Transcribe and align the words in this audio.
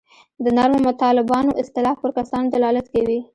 د 0.43 0.45
نرمو 0.57 0.91
طالبانو 1.03 1.57
اصطلاح 1.61 1.95
پر 2.01 2.09
کسانو 2.17 2.51
دلالت 2.55 2.85
کوي. 2.93 3.19